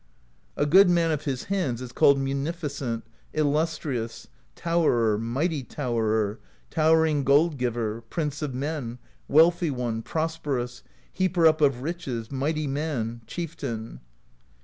[0.57, 3.03] "A good man of his hands is called Munificent,
[3.35, 6.39] Illustri ous, Towerer, Mighty Towerer,
[6.71, 10.81] Towering Gold Giver, Prince of Men, Wealthy One, Prosperous,
[11.13, 13.99] Heaper Up of Riches, Mighty Man, Chieftain.